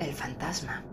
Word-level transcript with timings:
El 0.00 0.12
fantasma. 0.12 0.84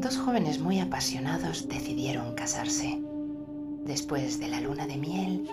Dos 0.00 0.18
jóvenes 0.18 0.60
muy 0.60 0.80
apasionados 0.80 1.66
decidieron 1.66 2.34
casarse. 2.34 3.00
Después 3.84 4.38
de 4.38 4.48
la 4.48 4.60
luna 4.60 4.86
de 4.86 4.98
miel, 4.98 5.48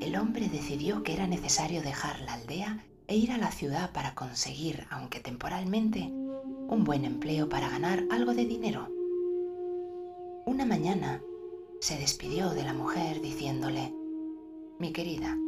el 0.00 0.16
hombre 0.16 0.48
decidió 0.48 1.04
que 1.04 1.12
era 1.12 1.28
necesario 1.28 1.82
dejar 1.82 2.18
la 2.22 2.34
aldea 2.34 2.84
e 3.06 3.14
ir 3.14 3.30
a 3.30 3.38
la 3.38 3.52
ciudad 3.52 3.92
para 3.92 4.16
conseguir, 4.16 4.88
aunque 4.90 5.20
temporalmente, 5.20 6.00
un 6.68 6.82
buen 6.82 7.04
empleo 7.04 7.48
para 7.48 7.68
ganar 7.68 8.04
algo 8.10 8.34
de 8.34 8.44
dinero. 8.44 8.88
Una 10.46 10.66
mañana 10.66 11.22
se 11.80 11.96
despidió 11.96 12.50
de 12.50 12.64
la 12.64 12.74
mujer 12.74 13.20
diciéndole, 13.20 13.94
Mi 14.80 14.92
querida, 14.92 15.38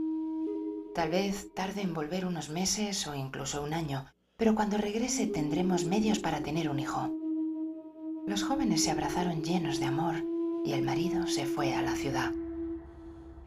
tal 0.94 1.10
vez 1.10 1.52
tarde 1.54 1.82
en 1.82 1.92
volver 1.92 2.24
unos 2.24 2.50
meses 2.50 3.04
o 3.08 3.16
incluso 3.16 3.64
un 3.64 3.74
año, 3.74 4.06
pero 4.44 4.54
cuando 4.54 4.76
regrese 4.76 5.26
tendremos 5.26 5.86
medios 5.86 6.18
para 6.18 6.42
tener 6.42 6.68
un 6.68 6.78
hijo. 6.78 7.10
Los 8.26 8.42
jóvenes 8.42 8.84
se 8.84 8.90
abrazaron 8.90 9.42
llenos 9.42 9.80
de 9.80 9.86
amor 9.86 10.16
y 10.66 10.72
el 10.72 10.82
marido 10.82 11.26
se 11.26 11.46
fue 11.46 11.72
a 11.72 11.80
la 11.80 11.96
ciudad. 11.96 12.30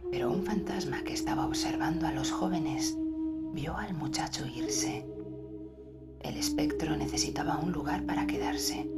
Pero 0.10 0.32
un 0.32 0.42
fantasma 0.42 1.04
que 1.04 1.14
estaba 1.14 1.46
observando 1.46 2.08
a 2.08 2.12
los 2.12 2.32
jóvenes 2.32 2.98
vio 3.54 3.78
al 3.78 3.94
muchacho 3.94 4.48
irse. 4.48 5.06
El 6.22 6.36
espectro 6.36 6.98
necesitaba 6.98 7.60
un 7.60 7.74
lugar 7.74 8.04
para 8.08 8.26
quedarse, 8.26 8.90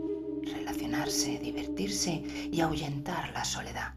relacionarse, 0.53 1.37
divertirse 1.39 2.23
y 2.49 2.61
ahuyentar 2.61 3.33
la 3.33 3.43
soledad. 3.43 3.93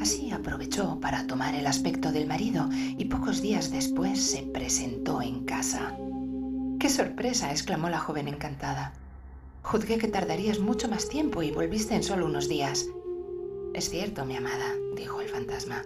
Así 0.00 0.30
aprovechó 0.30 0.98
para 1.00 1.26
tomar 1.26 1.54
el 1.54 1.66
aspecto 1.66 2.12
del 2.12 2.26
marido 2.26 2.66
y 2.72 3.04
pocos 3.04 3.42
días 3.42 3.70
después 3.70 4.22
se 4.22 4.40
presentó 4.44 5.20
en 5.20 5.44
casa. 5.44 5.98
¡Qué 6.84 6.90
sorpresa! 6.90 7.50
exclamó 7.50 7.88
la 7.88 7.98
joven 7.98 8.28
encantada. 8.28 8.92
Juzgué 9.62 9.96
que 9.96 10.06
tardarías 10.06 10.58
mucho 10.58 10.86
más 10.86 11.08
tiempo 11.08 11.42
y 11.42 11.50
volviste 11.50 11.94
en 11.94 12.02
solo 12.02 12.26
unos 12.26 12.46
días. 12.46 12.90
Es 13.72 13.88
cierto, 13.88 14.26
mi 14.26 14.36
amada, 14.36 14.74
dijo 14.94 15.22
el 15.22 15.30
fantasma. 15.30 15.82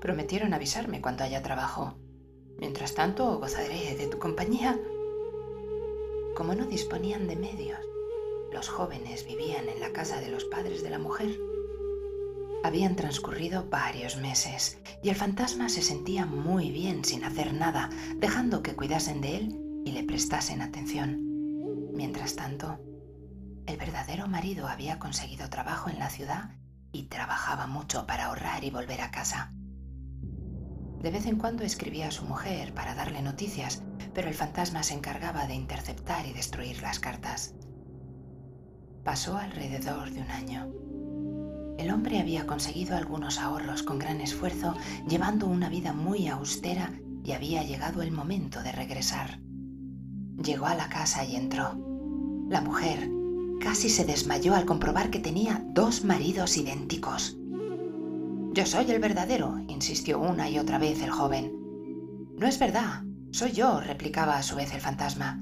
Prometieron 0.00 0.54
avisarme 0.54 1.00
cuando 1.00 1.22
haya 1.22 1.40
trabajo. 1.44 1.94
Mientras 2.58 2.94
tanto, 2.94 3.38
gozaré 3.38 3.94
de 3.94 4.08
tu 4.08 4.18
compañía. 4.18 4.76
Como 6.34 6.56
no 6.56 6.66
disponían 6.66 7.28
de 7.28 7.36
medios, 7.36 7.78
los 8.52 8.68
jóvenes 8.68 9.24
vivían 9.24 9.68
en 9.68 9.78
la 9.78 9.92
casa 9.92 10.20
de 10.20 10.30
los 10.30 10.44
padres 10.46 10.82
de 10.82 10.90
la 10.90 10.98
mujer. 10.98 11.38
Habían 12.64 12.96
transcurrido 12.96 13.68
varios 13.70 14.16
meses 14.16 14.78
y 15.00 15.10
el 15.10 15.14
fantasma 15.14 15.68
se 15.68 15.80
sentía 15.80 16.26
muy 16.26 16.72
bien 16.72 17.04
sin 17.04 17.22
hacer 17.22 17.54
nada, 17.54 17.88
dejando 18.16 18.64
que 18.64 18.74
cuidasen 18.74 19.20
de 19.20 19.36
él 19.36 19.62
y 19.84 19.92
le 19.92 20.04
prestasen 20.04 20.62
atención. 20.62 21.18
Mientras 21.92 22.36
tanto, 22.36 22.78
el 23.66 23.76
verdadero 23.76 24.26
marido 24.28 24.66
había 24.68 24.98
conseguido 24.98 25.48
trabajo 25.48 25.90
en 25.90 25.98
la 25.98 26.10
ciudad 26.10 26.56
y 26.92 27.04
trabajaba 27.04 27.66
mucho 27.66 28.06
para 28.06 28.26
ahorrar 28.26 28.64
y 28.64 28.70
volver 28.70 29.00
a 29.00 29.10
casa. 29.10 29.52
De 31.00 31.10
vez 31.10 31.26
en 31.26 31.36
cuando 31.36 31.64
escribía 31.64 32.08
a 32.08 32.12
su 32.12 32.24
mujer 32.24 32.74
para 32.74 32.94
darle 32.94 33.22
noticias, 33.22 33.82
pero 34.14 34.28
el 34.28 34.34
fantasma 34.34 34.82
se 34.82 34.94
encargaba 34.94 35.46
de 35.46 35.54
interceptar 35.54 36.26
y 36.26 36.32
destruir 36.32 36.80
las 36.82 37.00
cartas. 37.00 37.54
Pasó 39.04 39.36
alrededor 39.36 40.10
de 40.10 40.20
un 40.20 40.30
año. 40.30 40.72
El 41.78 41.90
hombre 41.90 42.20
había 42.20 42.46
conseguido 42.46 42.96
algunos 42.96 43.38
ahorros 43.40 43.82
con 43.82 43.98
gran 43.98 44.20
esfuerzo, 44.20 44.76
llevando 45.08 45.46
una 45.46 45.68
vida 45.68 45.92
muy 45.92 46.28
austera 46.28 46.92
y 47.24 47.32
había 47.32 47.64
llegado 47.64 48.02
el 48.02 48.12
momento 48.12 48.62
de 48.62 48.70
regresar. 48.70 49.40
Llegó 50.42 50.66
a 50.66 50.74
la 50.74 50.88
casa 50.88 51.24
y 51.24 51.36
entró. 51.36 51.78
La 52.48 52.60
mujer 52.60 53.08
casi 53.60 53.88
se 53.88 54.04
desmayó 54.04 54.54
al 54.54 54.64
comprobar 54.64 55.10
que 55.10 55.20
tenía 55.20 55.64
dos 55.68 56.04
maridos 56.04 56.56
idénticos. 56.56 57.36
Yo 58.52 58.66
soy 58.66 58.90
el 58.90 59.00
verdadero, 59.00 59.60
insistió 59.68 60.18
una 60.18 60.50
y 60.50 60.58
otra 60.58 60.78
vez 60.78 61.00
el 61.00 61.10
joven. 61.10 61.52
No 62.36 62.46
es 62.46 62.58
verdad, 62.58 63.04
soy 63.30 63.52
yo, 63.52 63.80
replicaba 63.80 64.36
a 64.36 64.42
su 64.42 64.56
vez 64.56 64.74
el 64.74 64.80
fantasma. 64.80 65.40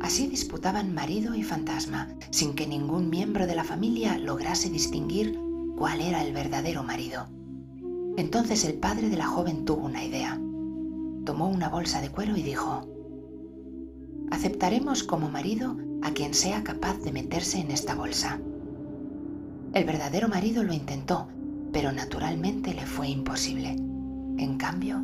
Así 0.00 0.28
disputaban 0.28 0.94
marido 0.94 1.34
y 1.34 1.42
fantasma, 1.42 2.08
sin 2.30 2.54
que 2.54 2.68
ningún 2.68 3.10
miembro 3.10 3.48
de 3.48 3.56
la 3.56 3.64
familia 3.64 4.16
lograse 4.16 4.70
distinguir 4.70 5.38
cuál 5.76 6.00
era 6.00 6.22
el 6.22 6.32
verdadero 6.32 6.84
marido. 6.84 7.26
Entonces 8.16 8.64
el 8.64 8.74
padre 8.74 9.08
de 9.10 9.16
la 9.16 9.26
joven 9.26 9.64
tuvo 9.64 9.86
una 9.86 10.04
idea. 10.04 10.40
Tomó 11.24 11.48
una 11.48 11.68
bolsa 11.68 12.00
de 12.00 12.10
cuero 12.10 12.36
y 12.36 12.42
dijo, 12.42 12.88
aceptaremos 14.30 15.02
como 15.02 15.28
marido 15.28 15.76
a 16.02 16.12
quien 16.12 16.34
sea 16.34 16.62
capaz 16.64 16.98
de 16.98 17.12
meterse 17.12 17.58
en 17.58 17.70
esta 17.70 17.94
bolsa. 17.94 18.40
El 19.74 19.84
verdadero 19.84 20.28
marido 20.28 20.62
lo 20.62 20.72
intentó, 20.72 21.28
pero 21.72 21.92
naturalmente 21.92 22.74
le 22.74 22.86
fue 22.86 23.08
imposible. 23.08 23.70
En 23.70 24.56
cambio, 24.56 25.02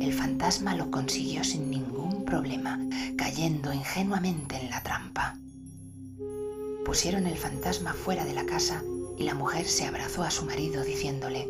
el 0.00 0.12
fantasma 0.12 0.74
lo 0.74 0.90
consiguió 0.90 1.44
sin 1.44 1.70
ningún 1.70 2.24
problema, 2.24 2.80
cayendo 3.16 3.72
ingenuamente 3.72 4.56
en 4.56 4.70
la 4.70 4.82
trampa. 4.82 5.36
Pusieron 6.84 7.26
el 7.26 7.36
fantasma 7.36 7.92
fuera 7.92 8.24
de 8.24 8.34
la 8.34 8.46
casa 8.46 8.82
y 9.18 9.24
la 9.24 9.34
mujer 9.34 9.66
se 9.66 9.84
abrazó 9.84 10.22
a 10.22 10.30
su 10.30 10.44
marido 10.46 10.82
diciéndole, 10.82 11.48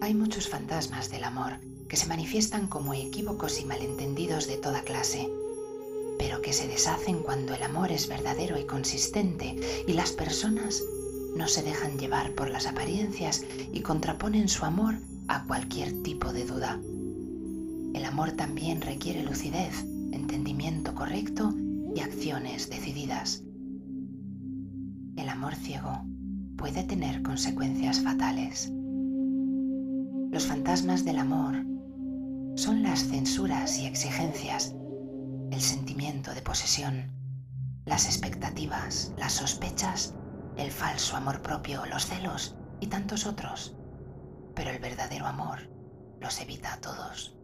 hay 0.00 0.14
muchos 0.14 0.48
fantasmas 0.48 1.10
del 1.10 1.24
amor 1.24 1.58
que 1.88 1.96
se 1.96 2.06
manifiestan 2.06 2.66
como 2.66 2.94
equívocos 2.94 3.60
y 3.60 3.64
malentendidos 3.64 4.46
de 4.46 4.56
toda 4.56 4.82
clase 4.82 5.28
que 6.40 6.52
se 6.52 6.68
deshacen 6.68 7.22
cuando 7.22 7.54
el 7.54 7.62
amor 7.62 7.92
es 7.92 8.08
verdadero 8.08 8.58
y 8.58 8.64
consistente 8.64 9.56
y 9.86 9.92
las 9.92 10.12
personas 10.12 10.82
no 11.36 11.46
se 11.48 11.62
dejan 11.62 11.98
llevar 11.98 12.34
por 12.34 12.50
las 12.50 12.66
apariencias 12.66 13.44
y 13.72 13.80
contraponen 13.80 14.48
su 14.48 14.64
amor 14.64 14.96
a 15.28 15.44
cualquier 15.44 16.02
tipo 16.02 16.32
de 16.32 16.44
duda. 16.44 16.80
El 17.94 18.04
amor 18.04 18.32
también 18.32 18.80
requiere 18.80 19.22
lucidez, 19.22 19.84
entendimiento 20.12 20.94
correcto 20.94 21.54
y 21.94 22.00
acciones 22.00 22.70
decididas. 22.70 23.42
El 25.16 25.28
amor 25.28 25.54
ciego 25.54 26.02
puede 26.56 26.84
tener 26.84 27.22
consecuencias 27.22 28.00
fatales. 28.00 28.72
Los 30.30 30.46
fantasmas 30.46 31.04
del 31.04 31.18
amor 31.18 31.64
son 32.56 32.82
las 32.82 33.04
censuras 33.08 33.78
y 33.78 33.86
exigencias 33.86 34.74
el 35.52 35.60
sentimiento 35.62 36.34
de 36.34 36.42
posesión, 36.42 37.12
las 37.86 38.06
expectativas, 38.06 39.12
las 39.16 39.32
sospechas, 39.32 40.14
el 40.56 40.70
falso 40.70 41.16
amor 41.16 41.40
propio, 41.40 41.86
los 41.86 42.06
celos 42.06 42.56
y 42.80 42.88
tantos 42.88 43.26
otros. 43.26 43.74
Pero 44.54 44.70
el 44.70 44.78
verdadero 44.78 45.26
amor 45.26 45.70
los 46.20 46.40
evita 46.40 46.74
a 46.74 46.80
todos. 46.80 47.37